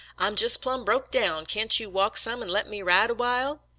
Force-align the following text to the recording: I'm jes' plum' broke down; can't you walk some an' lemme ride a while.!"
I'm 0.17 0.33
jes' 0.35 0.57
plum' 0.57 0.83
broke 0.83 1.11
down; 1.11 1.45
can't 1.45 1.79
you 1.79 1.87
walk 1.87 2.17
some 2.17 2.41
an' 2.41 2.49
lemme 2.49 2.83
ride 2.83 3.11
a 3.11 3.13
while.!" 3.13 3.61